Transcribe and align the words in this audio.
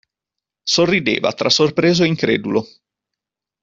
Sorrideva, 0.75 1.31
tra 1.33 1.49
sorpreso 1.49 2.01
e 2.03 2.07
incredulo. 2.07 2.65